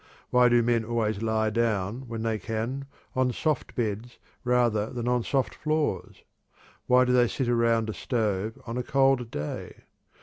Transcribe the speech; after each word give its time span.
Why 0.31 0.49
do 0.49 0.63
men 0.63 0.83
always 0.83 1.21
lie 1.21 1.51
down, 1.51 2.07
when 2.07 2.23
they 2.23 2.39
can, 2.39 2.85
on 3.15 3.31
soft 3.31 3.75
beds 3.75 4.17
rather 4.43 4.89
than 4.89 5.07
on 5.07 5.21
soft 5.23 5.53
floors? 5.53 6.23
Why 6.87 7.05
do 7.05 7.13
they 7.13 7.27
sit 7.27 7.47
around 7.47 7.87
a 7.87 7.93
stove 7.93 8.59
on 8.65 8.77
a 8.79 8.83
cold 8.83 9.29
day? 9.29 9.75